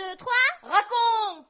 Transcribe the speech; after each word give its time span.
2, 0.00 0.16
3 0.16 0.32
Raconte 0.62 1.46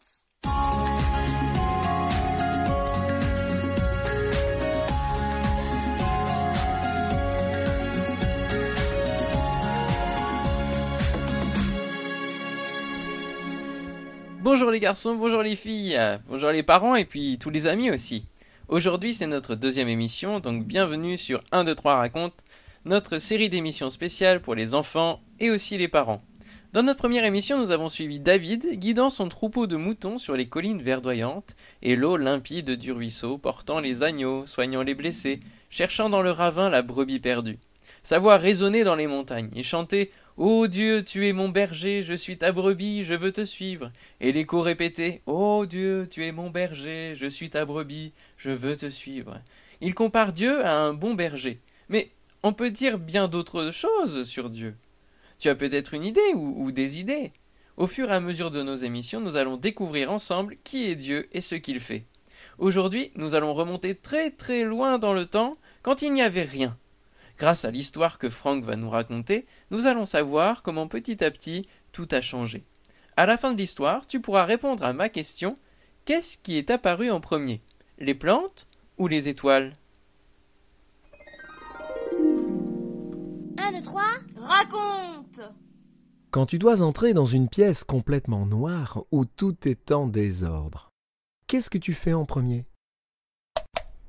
Bonjour 14.43 14.73
les 14.73 14.81
garçons, 14.81 15.15
bonjour 15.15 15.43
les 15.43 15.55
filles, 15.55 15.97
bonjour 16.27 16.51
les 16.51 16.65
parents 16.65 16.97
et 16.97 17.05
puis 17.05 17.39
tous 17.39 17.51
les 17.51 17.69
amis 17.69 17.93
aussi. 17.93 18.27
Aujourd'hui 18.67 19.15
c'est 19.15 19.29
notre 19.29 19.55
deuxième 19.55 19.87
émission, 19.87 20.41
donc 20.41 20.67
bienvenue 20.67 21.17
sur 21.17 21.41
1, 21.53 21.63
2, 21.63 21.75
3 21.77 21.95
raconte, 21.95 22.35
notre 22.85 23.19
série 23.19 23.49
d'émissions 23.49 23.91
spéciales 23.91 24.43
pour 24.43 24.57
les 24.57 24.75
enfants 24.75 25.21
et 25.39 25.51
aussi 25.51 25.79
les 25.79 25.87
parents. 25.87 26.21
Dans 26.73 26.85
notre 26.85 27.01
première 27.01 27.25
émission, 27.25 27.59
nous 27.59 27.73
avons 27.73 27.89
suivi 27.89 28.21
David 28.21 28.79
guidant 28.79 29.11
son 29.11 29.29
troupeau 29.29 29.67
de 29.67 29.75
moutons 29.75 30.19
sur 30.19 30.37
les 30.37 30.49
collines 30.49 30.83
verdoyantes 30.83 31.57
et 31.83 31.97
l'eau 31.97 32.17
limpide 32.17 32.77
du 32.77 32.93
ruisseau, 32.93 33.39
portant 33.39 33.81
les 33.81 34.05
agneaux, 34.05 34.47
soignant 34.47 34.85
les 34.85 34.95
blessés, 34.95 35.41
cherchant 35.69 36.09
dans 36.09 36.23
le 36.23 36.31
ravin 36.31 36.69
la 36.69 36.83
brebis 36.83 37.19
perdue. 37.19 37.59
Sa 38.05 38.21
voix 38.21 38.37
résonnait 38.37 38.85
dans 38.85 38.95
les 38.95 39.09
montagnes 39.09 39.51
et 39.57 39.65
chantait 39.65 40.13
Ô 40.37 40.69
Dieu, 40.69 41.03
tu 41.03 41.27
es 41.27 41.33
mon 41.33 41.49
berger, 41.49 42.05
je 42.05 42.15
suis 42.15 42.39
ta 42.39 42.53
brebis, 42.53 43.03
je 43.03 43.15
veux 43.15 43.33
te 43.33 43.45
suivre. 43.45 43.91
Et 44.21 44.31
l'écho 44.31 44.61
répétait 44.61 45.23
Ô 45.27 45.67
Dieu, 45.67 46.07
tu 46.09 46.25
es 46.25 46.31
mon 46.31 46.51
berger, 46.51 47.15
je 47.17 47.27
suis 47.27 47.51
ta 47.51 47.65
brebis, 47.65 48.13
je 48.37 48.51
veux 48.51 48.77
te 48.77 48.91
suivre. 48.91 49.41
Il 49.81 49.93
compare 49.93 50.33
Dieu 50.33 50.65
à 50.65 50.77
un 50.77 50.95
bon 50.95 51.15
berger. 51.15 51.59
Mais 51.89 52.13
on 52.45 52.53
peut 52.53 52.71
dire 52.71 53.01
bien 53.01 53.27
d'autres 53.27 53.73
choses 53.73 54.23
sur 54.23 54.51
Dieu. 54.51 54.77
Tu 55.41 55.49
as 55.49 55.55
peut-être 55.55 55.95
une 55.95 56.05
idée 56.05 56.35
ou, 56.35 56.71
des 56.71 57.01
idées. 57.01 57.33
Au 57.79 57.87
fur 57.87 58.11
et 58.11 58.15
à 58.15 58.21
mesure 58.21 58.51
de 58.51 58.63
nos 58.63 58.77
émissions, 58.77 59.21
nous 59.21 59.37
allons 59.37 59.57
découvrir 59.57 60.13
ensemble 60.13 60.59
qui 60.65 60.91
est 60.91 60.97
Dieu 60.97 61.29
et 61.33 61.41
ce 61.41 61.55
qu'il 61.55 61.81
fait. 61.81 62.05
Aujourd'hui, 62.59 63.11
nous 63.15 63.35
allons 63.35 63.55
remonter 63.55 63.95
très 63.95 64.31
très 64.31 64.65
loin 64.65 64.99
dans 64.99 65.15
le 65.15 65.25
temps, 65.25 65.57
quand 65.81 66.03
il 66.03 66.13
n'y 66.13 66.21
avait 66.21 66.43
rien. 66.43 66.77
Grâce 67.39 67.65
à 67.65 67.71
l'histoire 67.71 68.19
que 68.19 68.29
Franck 68.29 68.65
va 68.65 68.77
nous 68.77 68.91
raconter, 68.91 69.47
nous 69.71 69.87
allons 69.87 70.05
savoir 70.05 70.63
comment 70.63 70.89
petit 70.89 71.25
à 71.25 71.31
petit 71.31 71.67
tout 71.91 72.09
a 72.11 72.21
changé. 72.21 72.63
À 73.17 73.25
la 73.25 73.39
fin 73.39 73.53
de 73.53 73.59
l'histoire, 73.59 74.07
tu 74.07 74.21
pourras 74.21 74.45
répondre 74.45 74.85
à 74.85 74.93
ma 74.93 75.09
question 75.09 75.57
qu'est-ce 76.05 76.37
qui 76.37 76.59
est 76.59 76.69
apparu 76.69 77.11
en 77.11 77.23
premier? 77.23 77.63
Les 77.99 78.15
plantes 78.15 78.67
ou 78.99 79.09
les 79.09 79.31
étoiles? 79.31 79.73
1, 83.57 83.73
2, 83.73 83.83
3 83.83 84.03
Raconte 84.37 85.20
Quand 86.31 86.47
tu 86.47 86.59
dois 86.59 86.83
entrer 86.83 87.13
dans 87.13 87.27
une 87.27 87.49
pièce 87.49 87.83
complètement 87.83 88.47
noire 88.47 89.05
où 89.11 89.25
tout 89.25 89.57
est 89.67 89.91
en 89.91 90.07
désordre, 90.07 90.91
qu'est-ce 91.47 91.71
que 91.71 91.79
tu 91.79 91.93
fais 91.93 92.13
en 92.13 92.25
premier? 92.25 92.67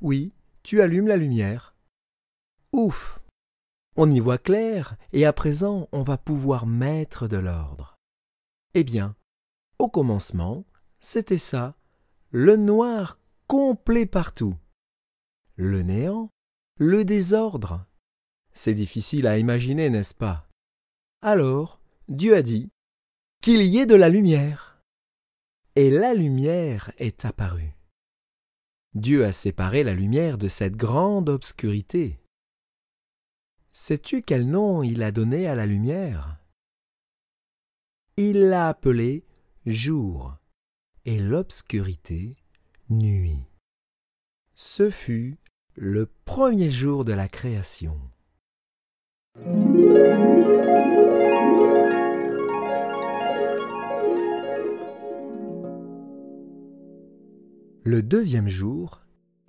Oui, 0.01 0.33
tu 0.63 0.81
allumes 0.81 1.07
la 1.07 1.17
lumière. 1.17 1.75
Ouf 2.73 3.19
On 3.95 4.09
y 4.09 4.19
voit 4.19 4.37
clair 4.37 4.97
et 5.13 5.25
à 5.25 5.33
présent 5.33 5.89
on 5.91 6.03
va 6.03 6.17
pouvoir 6.17 6.65
mettre 6.65 7.27
de 7.27 7.37
l'ordre. 7.37 7.95
Eh 8.73 8.83
bien, 8.83 9.15
au 9.79 9.89
commencement, 9.89 10.63
c'était 10.99 11.37
ça, 11.37 11.75
le 12.29 12.55
noir 12.55 13.19
complet 13.47 14.05
partout. 14.05 14.55
Le 15.55 15.81
néant, 15.81 16.29
le 16.77 17.03
désordre. 17.03 17.85
C'est 18.53 18.75
difficile 18.75 19.27
à 19.27 19.37
imaginer, 19.37 19.89
n'est-ce 19.89 20.13
pas? 20.13 20.47
Alors, 21.23 21.79
Dieu 22.07 22.35
a 22.35 22.41
dit 22.41 22.71
qu'il 23.41 23.61
y 23.61 23.77
ait 23.77 23.85
de 23.85 23.95
la 23.95 24.09
lumière. 24.09 24.81
Et 25.75 25.91
la 25.91 26.15
lumière 26.15 26.91
est 26.97 27.25
apparue. 27.25 27.75
Dieu 28.95 29.23
a 29.23 29.31
séparé 29.31 29.83
la 29.83 29.93
lumière 29.93 30.39
de 30.39 30.47
cette 30.47 30.75
grande 30.75 31.29
obscurité. 31.29 32.19
Sais-tu 33.71 34.21
quel 34.21 34.49
nom 34.49 34.81
il 34.81 35.03
a 35.03 35.11
donné 35.11 35.47
à 35.47 35.55
la 35.55 35.65
lumière? 35.65 36.39
Il 38.17 38.49
l'a 38.49 38.67
appelée 38.67 39.23
jour 39.65 40.35
et 41.05 41.19
l'obscurité 41.19 42.35
nuit. 42.89 43.45
Ce 44.55 44.89
fut 44.89 45.37
le 45.75 46.07
premier 46.25 46.71
jour 46.71 47.05
de 47.05 47.13
la 47.13 47.29
création. 47.29 47.97
Le 57.83 58.01
deuxième 58.03 58.47
jour, 58.47 59.01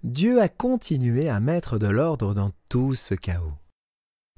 Dieu 0.02 0.40
a 0.40 0.48
continué 0.48 1.28
à 1.28 1.38
mettre 1.38 1.78
de 1.78 1.86
l'ordre 1.86 2.34
dans 2.34 2.50
tout 2.68 2.94
ce 2.94 3.14
chaos. 3.14 3.52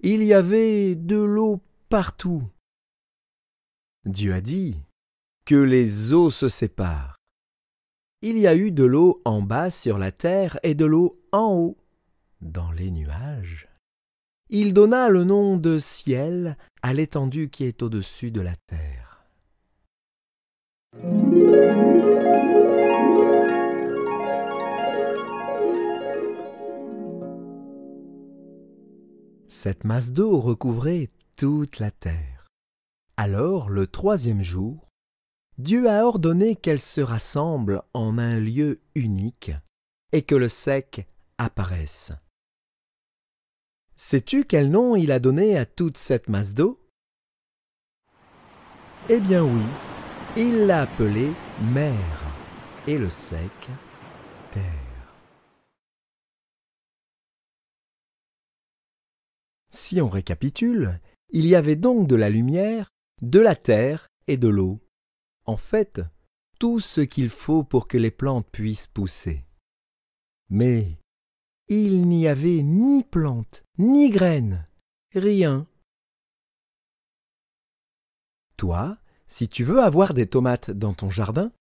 Il 0.03 0.23
y 0.23 0.35
avait 0.35 0.95
de 0.95 1.17
l'eau 1.17 1.63
partout. 1.89 2.43
Dieu 4.05 4.35
a 4.35 4.43
dit 4.43 4.83
que 5.47 5.55
les 5.55 6.13
eaux 6.13 6.31
se 6.31 6.49
séparent. 6.49 7.17
Il 8.21 8.39
y 8.39 8.47
a 8.47 8.55
eu 8.55 8.73
de 8.73 8.85
l'eau 8.85 9.23
en 9.25 9.41
bas 9.41 9.71
sur 9.71 9.97
la 9.97 10.13
terre 10.13 10.59
et 10.63 10.75
de 10.75 10.85
l'eau 10.85 11.19
en 11.33 11.55
haut, 11.55 11.79
dans 12.43 12.73
les 12.73 12.91
nuages. 12.91 13.69
Il 14.51 14.75
donna 14.75 15.09
le 15.09 15.25
nom 15.25 15.57
de 15.57 15.79
ciel 15.79 16.59
à 16.85 16.93
l'étendue 16.93 17.49
qui 17.49 17.65
est 17.65 17.83
au-dessus 17.83 18.31
de 18.31 18.43
la 18.43 18.55
terre. 18.57 19.25
Cette 29.49 29.85
masse 29.85 30.13
d'eau 30.13 30.39
recouvrait 30.39 31.09
toute 31.37 31.79
la 31.79 31.91
terre. 31.91 32.49
Alors, 33.17 33.71
le 33.71 33.87
troisième 33.87 34.43
jour, 34.43 34.91
Dieu 35.57 35.89
a 35.89 36.05
ordonné 36.05 36.55
qu'elle 36.55 36.81
se 36.81 37.01
rassemble 37.01 37.81
en 37.95 38.19
un 38.19 38.39
lieu 38.39 38.83
unique 38.95 39.53
et 40.13 40.21
que 40.21 40.35
le 40.35 40.51
sec 40.51 41.09
apparaisse. 41.39 42.13
Sais-tu 43.97 44.45
quel 44.45 44.71
nom 44.71 44.97
il 44.97 45.13
a 45.13 45.21
donné 45.21 45.57
à 45.57 45.67
toute 45.67 45.97
cette 45.97 46.29
masse 46.29 46.53
d'eau? 46.55 46.81
Eh 49.09 49.21
bien 49.21 49.45
oui, 49.45 49.63
il 50.37 50.67
l'a 50.67 50.83
appelée 50.83 51.31
mer 51.73 51.95
et 52.87 52.99
le 52.99 53.09
sec 53.09 53.69
terre. 54.51 55.15
Si 59.71 60.01
on 60.01 60.09
récapitule, 60.09 61.01
il 61.31 61.47
y 61.47 61.55
avait 61.55 61.77
donc 61.77 62.09
de 62.09 62.17
la 62.17 62.31
lumière, 62.31 62.91
de 63.23 63.39
la 63.39 63.55
terre 63.55 64.09
et 64.27 64.37
de 64.37 64.49
l'eau. 64.49 64.81
En 65.45 65.57
fait, 65.57 66.01
tout 66.59 66.81
ce 66.81 67.01
qu'il 67.01 67.29
faut 67.29 67.63
pour 67.63 67.87
que 67.87 67.99
les 67.99 68.11
plantes 68.11 68.49
puissent 68.51 68.87
pousser. 68.87 69.45
Mais 70.49 70.99
il 71.69 72.07
n'y 72.07 72.29
avait 72.29 72.63
ni 72.63 73.03
plantes, 73.03 73.65
ni 73.79 74.11
graines, 74.11 74.67
rien. 75.15 75.67
Toi, 78.57 78.99
si 79.27 79.49
tu 79.49 79.65
veux 79.65 79.81
avoir 79.81 80.15
des 80.15 80.27
tomates 80.27 80.71
dans 80.71 80.95
ton 80.95 81.11
jardin, 81.11 81.53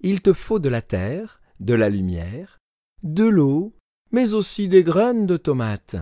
il 0.00 0.20
te 0.20 0.32
faut 0.32 0.58
de 0.58 0.68
la 0.68 0.82
terre, 0.82 1.40
de 1.60 1.74
la 1.74 1.88
lumière, 1.88 2.58
de 3.02 3.24
l'eau, 3.24 3.74
mais 4.10 4.34
aussi 4.34 4.68
des 4.68 4.84
graines 4.84 5.26
de 5.26 5.36
tomates. 5.36 5.96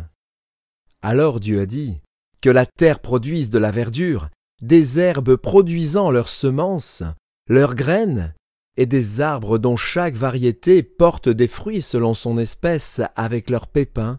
Alors 1.02 1.40
Dieu 1.40 1.60
a 1.60 1.66
dit 1.66 2.00
que 2.40 2.50
la 2.50 2.66
terre 2.66 3.00
produise 3.00 3.50
de 3.50 3.58
la 3.58 3.70
verdure, 3.70 4.30
des 4.60 4.98
herbes 4.98 5.36
produisant 5.36 6.10
leurs 6.10 6.28
semences, 6.28 7.02
leurs 7.48 7.74
graines, 7.74 8.34
et 8.76 8.86
des 8.86 9.20
arbres 9.20 9.58
dont 9.58 9.76
chaque 9.76 10.14
variété 10.14 10.82
porte 10.82 11.28
des 11.28 11.48
fruits 11.48 11.82
selon 11.82 12.14
son 12.14 12.38
espèce 12.38 13.00
avec 13.16 13.50
leurs 13.50 13.66
pépins 13.66 14.18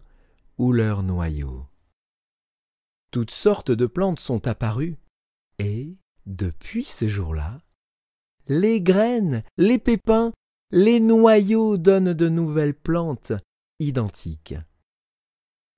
ou 0.58 0.72
leurs 0.72 1.02
noyaux. 1.02 1.66
Toutes 3.10 3.32
sortes 3.32 3.70
de 3.70 3.86
plantes 3.86 4.20
sont 4.20 4.46
apparues, 4.46 4.96
et, 5.58 5.96
depuis 6.26 6.84
ce 6.84 7.06
jour-là, 7.06 7.60
les 8.48 8.80
graines, 8.80 9.42
les 9.56 9.78
pépins, 9.78 10.32
les 10.70 11.00
noyaux 11.00 11.76
donnent 11.76 12.12
de 12.12 12.28
nouvelles 12.28 12.74
plantes 12.74 13.32
identiques. 13.78 14.56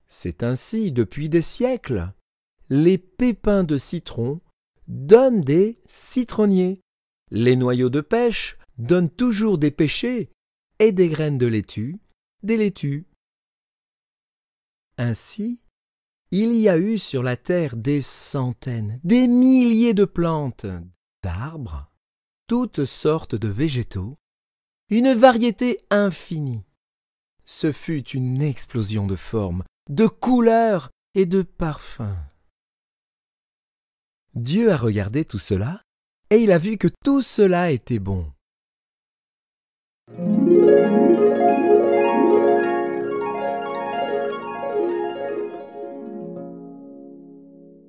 C'est 0.09 0.43
ainsi 0.43 0.93
depuis 0.93 1.29
des 1.29 1.43
siècles. 1.43 2.13
Les 2.71 2.99
pépins 2.99 3.65
de 3.65 3.77
citron 3.77 4.41
donnent 4.89 5.43
des 5.43 5.79
citronniers. 5.87 6.81
Les 7.31 7.57
noyaux 7.57 7.91
de 7.91 8.01
pêche 8.01 8.57
donnent 8.79 9.11
toujours 9.11 9.59
des 9.59 9.71
pêchers 9.71 10.31
et 10.79 10.93
des 10.93 11.09
graines 11.09 11.39
de 11.39 11.47
laitue, 11.47 11.99
des 12.43 12.57
laitues. 12.57 13.07
Ainsi, 14.99 15.67
il 16.31 16.53
y 16.53 16.69
a 16.69 16.79
eu 16.79 16.99
sur 16.99 17.23
la 17.23 17.37
terre 17.37 17.77
des 17.77 18.03
centaines, 18.03 19.01
des 19.05 19.29
milliers 19.29 19.95
de 19.95 20.05
plantes, 20.05 20.67
d'arbres, 21.23 21.91
toutes 22.49 22.85
sortes 22.85 23.35
de 23.35 23.49
végétaux, 23.49 24.19
une 24.91 25.13
variété 25.13 25.81
infinie. 25.91 26.65
Ce 27.45 27.73
fut 27.73 28.09
une 28.09 28.43
explosion 28.43 29.07
de 29.07 29.17
formes, 29.17 29.65
de 29.89 30.07
couleurs 30.07 30.91
et 31.15 31.27
de 31.27 31.43
parfums. 31.43 32.19
Dieu 34.35 34.71
a 34.71 34.77
regardé 34.77 35.25
tout 35.25 35.39
cela, 35.39 35.83
et 36.31 36.39
il 36.39 36.53
a 36.53 36.59
vu 36.59 36.77
que 36.77 36.89
tout 37.05 37.23
cela 37.23 37.71
était 37.71 38.01
bon. 38.01 38.31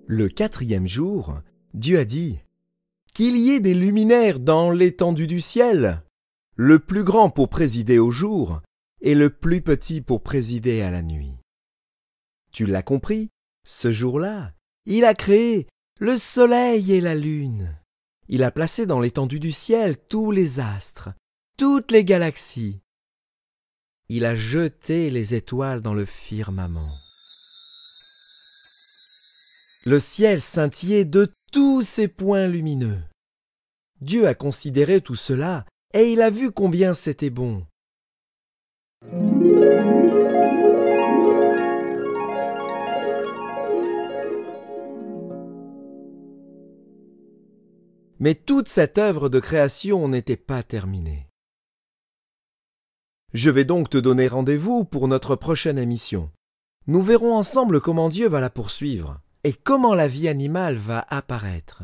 Le 0.10 0.30
quatrième 0.30 0.88
jour, 0.88 1.36
Dieu 1.76 2.00
a 2.00 2.06
dit 2.06 2.40
Qu'il 3.14 3.38
y 3.38 3.52
ait 3.52 3.60
des 3.60 3.76
luminaires 3.76 4.40
dans 4.40 4.72
l'étendue 4.72 5.28
du 5.28 5.42
ciel, 5.42 6.02
le 6.56 6.80
plus 6.80 7.04
grand 7.04 7.30
pour 7.30 7.50
présider 7.50 8.00
au 8.00 8.10
jour, 8.10 8.62
et 9.02 9.14
le 9.14 9.30
plus 9.30 9.62
petit 9.62 10.02
pour 10.02 10.24
présider 10.24 10.82
à 10.82 10.90
la 10.90 11.04
nuit. 11.04 11.36
Tu 12.52 12.66
l'as 12.66 12.84
compris, 12.84 13.30
ce 13.64 13.92
jour-là, 13.92 14.54
il 14.86 15.06
a 15.06 15.14
créé 15.14 15.68
le 16.00 16.18
soleil 16.18 16.94
et 16.94 17.02
la 17.02 17.14
lune. 17.14 17.78
Il 18.28 18.44
a 18.44 18.50
placé 18.50 18.88
dans 18.88 19.02
l'étendue 19.02 19.40
du 19.40 19.52
ciel 19.52 19.98
tous 19.98 20.32
les 20.32 20.60
astres, 20.60 21.10
toutes 21.58 21.92
les 21.92 22.06
galaxies. 22.06 22.80
Il 24.10 24.26
a 24.26 24.36
jeté 24.36 25.10
les 25.10 25.34
étoiles 25.34 25.82
dans 25.82 25.96
le 25.96 26.06
firmament. 26.06 26.88
Le 29.86 30.00
ciel 30.00 30.40
scintillait 30.40 31.04
de 31.04 31.32
tous 31.52 31.82
ces 31.82 32.08
points 32.08 32.46
lumineux. 32.46 33.00
Dieu 34.02 34.28
a 34.28 34.36
considéré 34.36 35.02
tout 35.02 35.16
cela 35.16 35.66
et 35.96 36.12
il 36.12 36.22
a 36.22 36.30
vu 36.30 36.52
combien 36.52 36.94
c'était 36.94 37.32
bon. 37.32 37.66
Mais 48.20 48.36
toute 48.36 48.68
cette 48.68 49.00
œuvre 49.00 49.30
de 49.30 49.40
création 49.40 50.08
n'était 50.08 50.38
pas 50.38 50.62
terminée. 50.62 51.27
Je 53.34 53.50
vais 53.50 53.66
donc 53.66 53.90
te 53.90 53.98
donner 53.98 54.30
rendez-vous 54.30 54.86
pour 54.86 55.10
notre 55.10 55.36
prochaine 55.36 55.78
émission. 55.78 56.32
Nous 56.88 57.02
verrons 57.02 57.36
ensemble 57.36 57.82
comment 57.82 58.08
Dieu 58.08 58.30
va 58.30 58.40
la 58.40 58.50
poursuivre 58.50 59.20
et 59.44 59.52
comment 59.52 59.94
la 59.94 60.08
vie 60.08 60.30
animale 60.30 60.78
va 60.78 61.06
apparaître. 61.10 61.84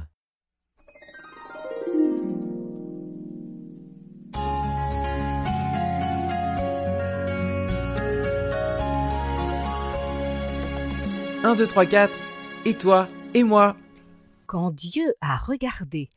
Un, 11.44 11.56
deux, 11.56 11.68
trois, 11.68 11.86
quatre. 11.86 12.18
Et 12.63 12.78
toi, 12.78 13.10
et 13.34 13.44
moi? 13.44 13.75
Quand 14.48 14.72
Dieu 14.72 15.13
a 15.19 15.36
regardé 15.36 16.07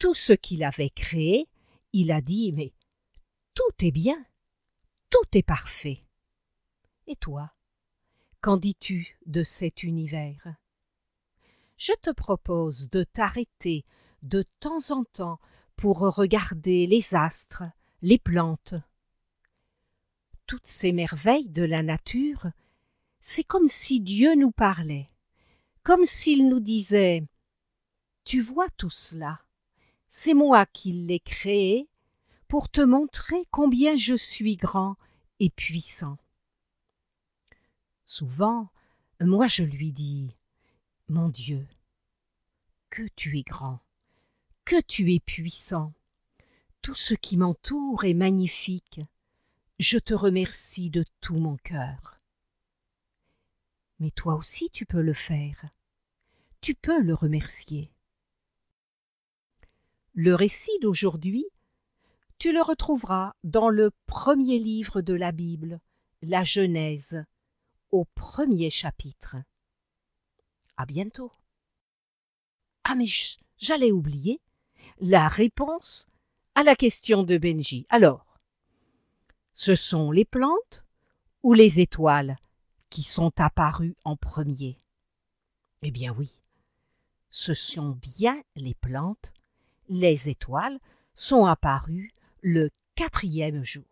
tout 0.00 0.14
ce 0.14 0.32
qu'il 0.32 0.64
avait 0.64 0.90
créé, 0.90 1.46
il 1.92 2.10
a 2.10 2.20
dit 2.20 2.50
Mais 2.50 2.72
tout 3.54 3.86
est 3.86 3.92
bien, 3.92 4.16
tout 5.12 5.36
est 5.38 5.42
parfait. 5.42 6.02
Et 7.06 7.16
toi, 7.16 7.52
qu'en 8.40 8.56
dis-tu 8.56 9.18
de 9.26 9.42
cet 9.42 9.82
univers? 9.82 10.54
Je 11.76 11.92
te 12.00 12.10
propose 12.10 12.88
de 12.88 13.04
t'arrêter 13.04 13.84
de 14.22 14.46
temps 14.58 14.90
en 14.90 15.04
temps 15.04 15.38
pour 15.76 15.98
regarder 15.98 16.86
les 16.86 17.14
astres, 17.14 17.64
les 18.00 18.18
plantes. 18.18 18.74
Toutes 20.46 20.66
ces 20.66 20.92
merveilles 20.92 21.50
de 21.50 21.62
la 21.62 21.82
nature, 21.82 22.46
c'est 23.20 23.44
comme 23.44 23.68
si 23.68 24.00
Dieu 24.00 24.34
nous 24.34 24.52
parlait, 24.52 25.08
comme 25.82 26.04
s'il 26.04 26.48
nous 26.48 26.60
disait 26.60 27.22
Tu 28.24 28.40
vois 28.40 28.70
tout 28.78 28.90
cela, 28.90 29.42
c'est 30.08 30.34
moi 30.34 30.64
qui 30.64 30.92
l'ai 30.92 31.20
créé 31.20 31.90
pour 32.52 32.68
te 32.68 32.82
montrer 32.82 33.46
combien 33.50 33.96
je 33.96 34.14
suis 34.14 34.58
grand 34.58 34.98
et 35.40 35.48
puissant. 35.48 36.18
Souvent, 38.04 38.68
moi 39.22 39.46
je 39.46 39.62
lui 39.62 39.90
dis 39.90 40.36
Mon 41.08 41.30
Dieu, 41.30 41.66
que 42.90 43.08
tu 43.16 43.38
es 43.38 43.42
grand, 43.42 43.80
que 44.66 44.82
tu 44.82 45.14
es 45.14 45.18
puissant, 45.18 45.94
tout 46.82 46.94
ce 46.94 47.14
qui 47.14 47.38
m'entoure 47.38 48.04
est 48.04 48.12
magnifique, 48.12 49.00
je 49.78 49.96
te 49.96 50.12
remercie 50.12 50.90
de 50.90 51.06
tout 51.22 51.38
mon 51.38 51.56
cœur. 51.56 52.20
Mais 53.98 54.10
toi 54.10 54.34
aussi 54.34 54.68
tu 54.68 54.84
peux 54.84 55.00
le 55.00 55.14
faire, 55.14 55.70
tu 56.60 56.74
peux 56.74 57.00
le 57.00 57.14
remercier. 57.14 57.90
Le 60.12 60.34
récit 60.34 60.78
d'aujourd'hui, 60.82 61.46
tu 62.42 62.52
le 62.52 62.60
retrouveras 62.60 63.34
dans 63.44 63.68
le 63.68 63.92
premier 64.06 64.58
livre 64.58 65.00
de 65.00 65.14
la 65.14 65.30
Bible, 65.30 65.78
la 66.22 66.42
Genèse, 66.42 67.24
au 67.92 68.04
premier 68.16 68.68
chapitre. 68.68 69.36
À 70.76 70.84
bientôt. 70.84 71.30
Ah 72.82 72.96
mais 72.96 73.04
j'allais 73.58 73.92
oublier 73.92 74.40
la 74.98 75.28
réponse 75.28 76.08
à 76.56 76.64
la 76.64 76.74
question 76.74 77.22
de 77.22 77.38
Benji. 77.38 77.86
Alors, 77.90 78.40
ce 79.52 79.76
sont 79.76 80.10
les 80.10 80.24
plantes 80.24 80.84
ou 81.44 81.54
les 81.54 81.78
étoiles 81.78 82.36
qui 82.90 83.04
sont 83.04 83.32
apparues 83.40 83.94
en 84.04 84.16
premier? 84.16 84.78
Eh 85.82 85.92
bien 85.92 86.12
oui, 86.18 86.34
ce 87.30 87.54
sont 87.54 87.90
bien 87.90 88.42
les 88.56 88.74
plantes 88.74 89.32
les 89.88 90.28
étoiles 90.28 90.80
sont 91.14 91.46
apparues 91.46 92.12
le 92.42 92.70
quatrième 92.96 93.64
jour. 93.64 93.84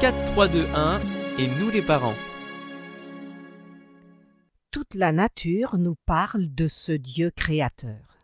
4, 0.00 0.32
3, 0.32 0.48
2, 0.48 0.66
1 0.74 1.00
et 1.38 1.46
nous 1.46 1.70
les 1.70 1.82
parents. 1.82 2.16
Toute 4.72 4.94
la 4.94 5.12
nature 5.12 5.78
nous 5.78 5.94
parle 6.04 6.52
de 6.52 6.66
ce 6.66 6.90
Dieu 6.90 7.30
créateur. 7.30 8.18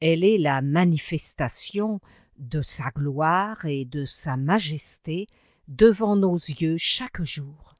Elle 0.00 0.22
est 0.22 0.38
la 0.38 0.62
manifestation 0.62 2.00
de 2.38 2.62
sa 2.62 2.90
gloire 2.90 3.64
et 3.64 3.84
de 3.84 4.04
sa 4.04 4.36
majesté 4.36 5.26
devant 5.66 6.14
nos 6.14 6.36
yeux 6.36 6.76
chaque 6.76 7.22
jour. 7.22 7.74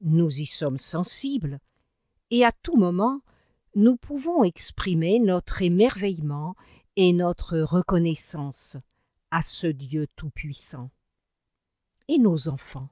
Nous 0.00 0.40
y 0.40 0.46
sommes 0.46 0.78
sensibles, 0.78 1.58
et 2.30 2.44
à 2.44 2.52
tout 2.52 2.76
moment 2.76 3.20
nous 3.74 3.96
pouvons 3.96 4.44
exprimer 4.44 5.18
notre 5.18 5.62
émerveillement 5.62 6.54
et 6.96 7.12
notre 7.12 7.58
reconnaissance 7.58 8.76
à 9.30 9.42
ce 9.42 9.66
Dieu 9.66 10.06
Tout-Puissant. 10.14 10.90
Et 12.06 12.18
nos 12.18 12.48
enfants 12.48 12.88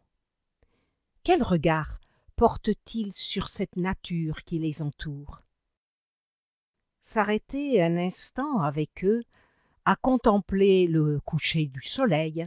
Quel 1.22 1.42
regard 1.42 2.00
portent-ils 2.34 3.12
sur 3.12 3.46
cette 3.46 3.76
nature 3.76 4.42
qui 4.42 4.58
les 4.58 4.82
entoure? 4.82 5.42
S'arrêter 7.00 7.82
un 7.82 7.96
instant 7.96 8.60
avec 8.60 9.04
eux, 9.04 9.22
à 9.84 9.94
contempler 9.96 10.86
le 10.86 11.20
coucher 11.20 11.66
du 11.66 11.82
soleil, 11.82 12.46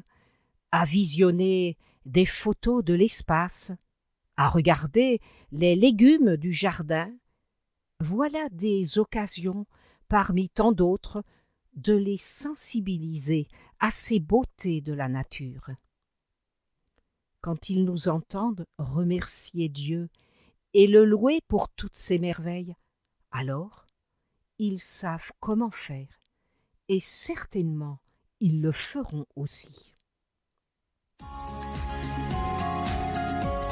à 0.72 0.84
visionner 0.84 1.78
des 2.06 2.26
photos 2.26 2.84
de 2.84 2.94
l'espace, 2.94 3.72
à 4.36 4.50
regarder 4.50 5.22
les 5.52 5.76
légumes 5.76 6.36
du 6.36 6.52
jardin, 6.52 7.14
voilà 8.00 8.50
des 8.50 9.00
occasions, 9.00 9.66
parmi 10.08 10.50
tant 10.50 10.72
d'autres, 10.72 11.24
de 11.76 11.94
les 11.94 12.18
sensibiliser 12.18 13.48
à 13.80 13.90
ces 13.90 14.20
beautés 14.20 14.82
de 14.82 14.94
la 14.94 15.08
nature. 15.08 15.70
Quand 17.42 17.70
ils 17.70 17.84
nous 17.84 18.08
entendent 18.08 18.66
remercier 18.78 19.70
Dieu 19.70 20.10
et 20.74 20.88
le 20.88 21.06
louer 21.06 21.40
pour 21.48 21.70
toutes 21.70 21.96
ces 21.96 22.18
merveilles, 22.20 22.76
alors 23.32 23.86
ils 24.58 24.80
savent 24.80 25.32
comment 25.40 25.72
faire, 25.72 26.22
et 26.88 27.00
certainement 27.00 28.00
ils 28.40 28.62
le 28.62 28.72
feront 28.72 29.26
aussi. 29.36 29.94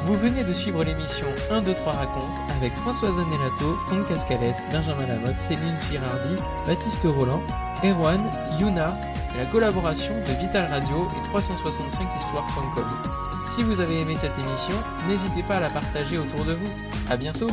Vous 0.04 0.18
venez 0.18 0.44
de 0.44 0.52
suivre 0.52 0.84
l'émission 0.84 1.26
1, 1.50 1.62
2, 1.62 1.72
3 1.72 1.92
raconte 1.94 2.24
avec 2.58 2.74
Françoise 2.74 3.18
Anelato, 3.18 3.74
Franck 3.86 4.06
Cascales, 4.06 4.54
Benjamin 4.70 5.06
Lamotte, 5.06 5.40
Céline 5.40 5.78
Girardi, 5.90 6.36
Baptiste 6.66 7.04
Roland, 7.04 7.42
Erwan, 7.82 8.20
Yuna 8.60 8.98
et 9.34 9.38
la 9.38 9.46
collaboration 9.46 10.12
de 10.28 10.32
Vital 10.44 10.70
Radio 10.70 11.08
et 11.08 11.28
365histoire.com. 11.34 12.84
Si 13.46 13.62
vous 13.62 13.80
avez 13.80 14.00
aimé 14.00 14.14
cette 14.14 14.38
émission, 14.38 14.76
n'hésitez 15.08 15.42
pas 15.42 15.56
à 15.56 15.60
la 15.60 15.70
partager 15.70 16.18
autour 16.18 16.44
de 16.44 16.52
vous. 16.52 16.70
À 17.08 17.16
bientôt! 17.16 17.48